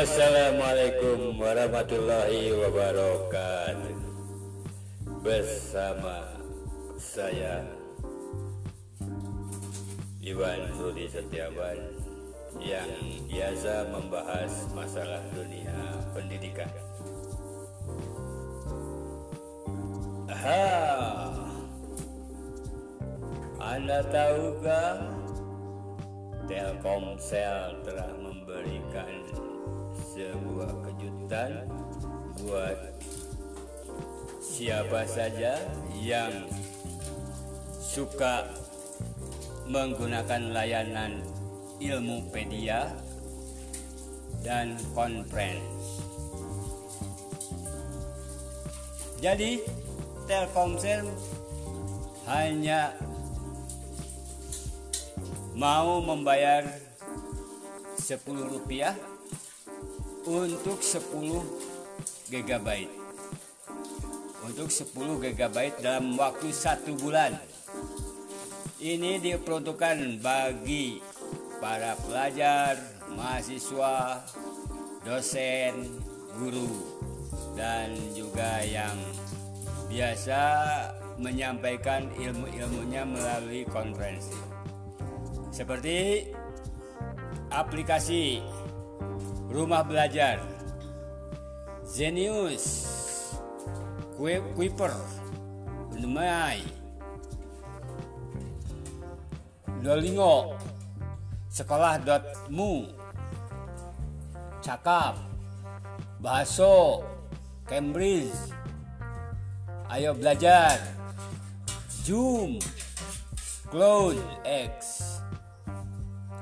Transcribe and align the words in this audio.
Assalamualaikum 0.00 1.36
warahmatullahi 1.36 2.56
wabarakatuh. 2.56 4.00
Bersama 5.20 6.40
saya 6.96 7.68
Iwan 10.24 10.72
Rudi 10.80 11.04
Setiawan 11.04 11.76
Yang 12.56 13.28
biasa 13.28 13.92
membahas 13.92 14.72
masalah 14.72 15.20
dunia 15.36 15.76
pendidikan. 16.16 16.72
Aha, 20.32 20.64
Anda 23.60 24.00
tahukah 24.08 25.12
Telkomsel 26.48 27.84
telah 27.84 28.08
memberikan 28.16 29.49
sebuah 30.20 30.72
kejutan 30.84 31.64
buat 32.44 32.76
siapa 34.44 35.08
saja 35.08 35.56
yang 35.96 36.44
suka 37.80 38.52
menggunakan 39.64 40.52
layanan 40.52 41.24
Ilmupedia 41.80 42.92
dan 44.44 44.76
Conference. 44.92 46.04
Jadi 49.24 49.64
Telkomsel 50.28 51.08
hanya 52.28 52.92
mau 55.56 56.04
membayar 56.04 56.68
10 57.96 58.20
rupiah 58.52 58.94
untuk 60.30 60.78
10 60.78 62.30
GB 62.30 63.00
untuk 64.46 64.70
10 64.70 65.22
GB 65.22 65.56
dalam 65.78 66.14
waktu 66.18 66.50
satu 66.50 66.98
bulan. 66.98 67.38
Ini 68.80 69.20
diperuntukkan 69.20 70.24
bagi 70.24 70.98
para 71.60 71.92
pelajar, 72.00 72.80
mahasiswa, 73.12 74.24
dosen, 75.04 76.00
guru 76.40 76.98
dan 77.54 77.92
juga 78.16 78.64
yang 78.64 78.96
biasa 79.92 80.42
menyampaikan 81.20 82.08
ilmu-ilmunya 82.16 83.04
melalui 83.04 83.68
konferensi. 83.68 84.34
Seperti 85.52 86.30
aplikasi 87.52 88.40
rumah 89.50 89.82
belajar. 89.82 90.38
Zenius 91.82 92.86
Kuiper. 94.14 94.94
Nemai 95.98 96.62
Dolingo 99.82 100.54
Sekolah.mu 101.50 102.88
Cakap. 104.62 105.18
Bahaso 106.22 107.02
Cambridge. 107.66 108.54
Ayo 109.90 110.14
belajar. 110.14 110.78
Zoom. 112.06 112.62
Cloud 113.66 114.18
X. 114.46 115.00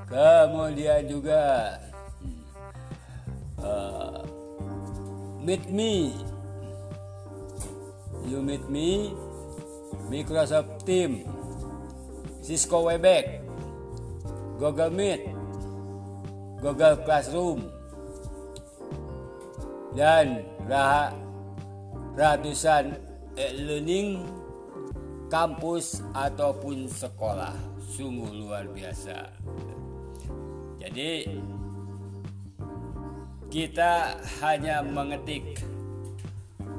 Kemudian 0.09 1.05
juga 1.09 1.77
uh, 3.63 4.21
Meet 5.39 5.71
Me, 5.71 6.13
You 8.27 8.43
Meet 8.43 8.69
Me, 8.69 9.15
Microsoft 10.09 10.85
Team, 10.85 11.25
Cisco 12.43 12.85
Webex, 12.85 13.41
Google 14.59 14.91
Meet, 14.91 15.21
Google 16.59 16.97
Classroom, 17.07 17.71
dan 19.95 20.43
ratusan 22.19 22.93
e-learning 23.39 24.21
kampus 25.31 26.03
ataupun 26.11 26.89
sekolah. 26.89 27.55
Sungguh 27.89 28.31
luar 28.33 28.67
biasa. 28.69 29.29
Jadi 30.79 31.27
kita 33.49 34.13
hanya 34.45 34.85
mengetik 34.85 35.57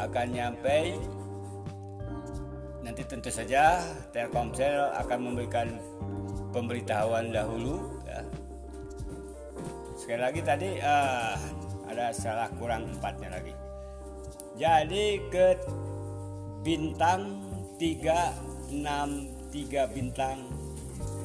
akan 0.00 0.26
nyampe 0.32 0.96
nanti 2.80 3.04
tentu 3.04 3.28
saja 3.28 3.84
Telkomsel 4.12 4.92
akan 5.04 5.18
memberikan 5.20 5.68
pemberitahuan 6.54 7.34
dahulu 7.34 7.82
ya. 8.06 8.22
sekali 9.98 10.22
lagi 10.22 10.40
tadi 10.46 10.78
uh, 10.78 11.34
ada 11.90 12.14
salah 12.14 12.46
kurang 12.54 12.86
empatnya 12.94 13.34
lagi. 13.34 13.50
Jadi 14.54 15.18
ke 15.34 15.58
bintang 16.62 17.42
363 17.82 18.70
bintang 19.90 20.46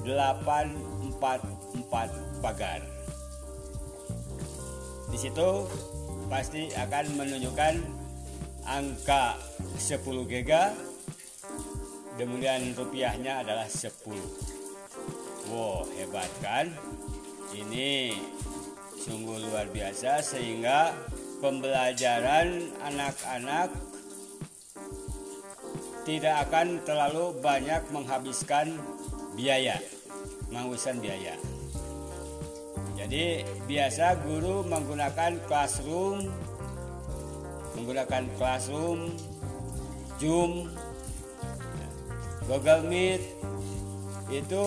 844 0.02 2.42
pagar. 2.42 2.82
Di 5.10 5.18
situ 5.18 5.50
pasti 6.26 6.74
akan 6.74 7.06
menunjukkan 7.22 7.74
angka 8.66 9.38
10 9.78 9.94
giga. 10.26 10.74
Kemudian 12.18 12.74
rupiahnya 12.76 13.46
adalah 13.46 13.70
10 13.70 14.59
wow 15.50 15.86
hebat 15.98 16.30
kan? 16.40 16.70
Ini 17.50 18.14
sungguh 19.02 19.50
luar 19.50 19.68
biasa 19.74 20.22
sehingga 20.22 20.94
pembelajaran 21.42 22.70
anak-anak 22.86 23.74
tidak 26.06 26.50
akan 26.50 26.82
terlalu 26.86 27.34
banyak 27.42 27.82
menghabiskan 27.90 28.78
biaya 29.34 29.78
menghabiskan 30.50 30.98
biaya. 31.02 31.38
Jadi 33.00 33.48
biasa 33.70 34.20
guru 34.26 34.66
menggunakan 34.68 35.40
classroom 35.48 36.28
menggunakan 37.78 38.28
classroom 38.36 39.16
Zoom 40.20 40.68
Google 42.44 42.84
Meet 42.90 43.24
itu 44.30 44.66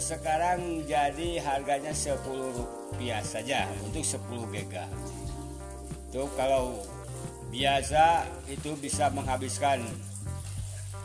sekarang 0.00 0.88
jadi 0.88 1.36
harganya 1.44 1.92
10 1.92 2.16
rupiah 2.56 3.20
saja 3.20 3.68
untuk 3.84 4.00
10 4.00 4.48
GB. 4.48 4.72
Itu 6.08 6.24
kalau 6.32 6.80
biasa 7.52 8.24
itu 8.48 8.72
bisa 8.80 9.12
menghabiskan 9.12 9.84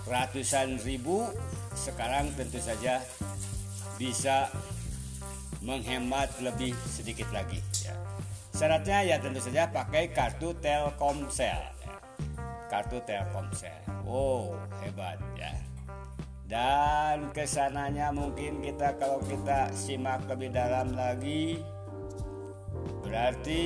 ratusan 0.07 0.79
ribu, 0.87 1.27
sekarang 1.75 2.31
tentu 2.39 2.63
saja 2.63 3.03
bisa 3.99 4.47
menghemat 5.59 6.31
lebih 6.39 6.71
sedikit 6.87 7.27
lagi. 7.35 7.59
Ya. 7.83 7.91
Syaratnya 8.55 9.03
ya 9.03 9.15
tentu 9.19 9.43
saja 9.43 9.67
pakai 9.67 10.15
kartu 10.15 10.55
Telkomsel. 10.63 11.59
Ya. 11.59 11.95
Kartu 12.71 13.03
Telkomsel. 13.03 13.83
Oh 14.07 14.55
hebat 14.79 15.19
ya 15.35 15.51
dan 16.47 17.27
ke 17.35 17.43
sananya 17.43 18.15
mungkin 18.15 18.63
kita 18.63 18.95
kalau 18.95 19.19
kita 19.27 19.67
simak 19.75 20.23
lebih 20.31 20.55
dalam 20.55 20.95
lagi 20.95 21.59
berarti 23.03 23.63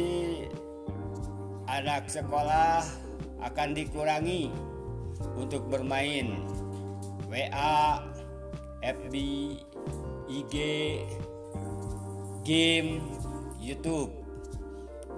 anak 1.69 2.09
sekolah 2.09 2.81
akan 3.45 3.69
dikurangi 3.77 4.49
untuk 5.37 5.69
bermain 5.69 6.41
WA, 7.29 8.01
FB, 8.83 9.15
IG, 10.27 10.55
game, 12.43 12.99
YouTube. 13.61 14.11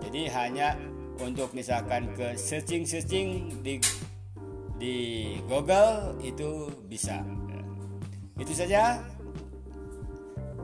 Jadi 0.04 0.30
hanya 0.30 0.77
untuk 1.18 1.56
misalkan 1.57 2.12
ke 2.13 2.38
searching-searching 2.38 3.63
di 3.65 3.81
di 4.77 4.98
Google 5.50 6.19
itu 6.21 6.69
bisa. 6.86 7.24
Itu 8.38 8.53
saja. 8.53 9.01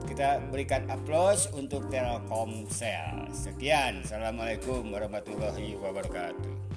kita 0.10 0.42
berikan 0.50 0.90
aplaus 0.90 1.46
untuk 1.54 1.86
Telkomsel. 1.94 3.30
Sekian, 3.30 4.02
assalamualaikum 4.02 4.90
warahmatullahi 4.90 5.78
wabarakatuh. 5.78 6.69